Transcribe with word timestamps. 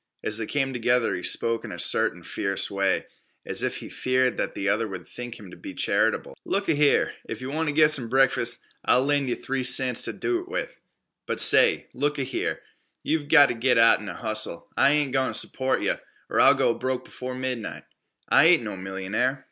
As 0.23 0.39
they 0.39 0.47
came 0.47 0.73
together 0.73 1.13
he 1.13 1.21
spoke 1.21 1.63
in 1.63 1.71
a 1.71 1.77
certain 1.77 2.23
fierce 2.23 2.71
way, 2.71 3.05
as 3.45 3.61
if 3.61 3.77
he 3.81 3.87
feared 3.87 4.35
that 4.37 4.55
the 4.55 4.67
other 4.67 4.87
would 4.87 5.07
think 5.07 5.37
him 5.37 5.51
to 5.51 5.55
be 5.55 5.75
charitable. 5.75 6.33
"Look 6.43 6.67
a 6.67 6.73
here, 6.73 7.13
if 7.29 7.39
yeh 7.39 7.45
wanta 7.49 7.71
git 7.71 7.91
some 7.91 8.09
breakfas' 8.09 8.57
I'll 8.83 9.03
lend 9.03 9.29
yeh 9.29 9.35
three 9.35 9.61
cents 9.63 10.03
t' 10.03 10.11
do 10.13 10.39
it 10.39 10.47
with. 10.47 10.79
But 11.27 11.39
say, 11.39 11.85
look 11.93 12.17
a 12.17 12.23
here, 12.23 12.63
you've 13.03 13.27
gota 13.27 13.53
git 13.59 13.77
out 13.77 13.99
an' 13.99 14.07
hustle. 14.07 14.69
I 14.75 14.89
ain't 14.89 15.13
goin' 15.13 15.33
t' 15.33 15.37
support 15.37 15.83
yeh, 15.83 15.97
or 16.31 16.39
I'll 16.39 16.55
go 16.55 16.73
broke 16.73 17.05
b'fore 17.05 17.35
night. 17.35 17.83
I 18.27 18.45
ain't 18.45 18.63
no 18.63 18.75
millionaire." 18.75 19.39